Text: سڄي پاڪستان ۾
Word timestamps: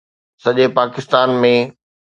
سڄي 0.43 0.65
پاڪستان 0.77 1.29
۾ 1.43 1.55